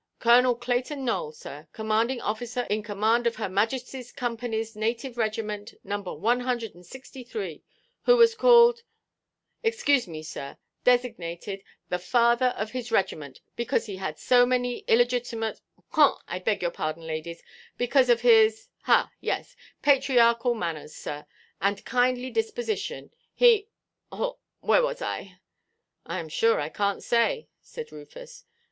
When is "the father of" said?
11.89-12.71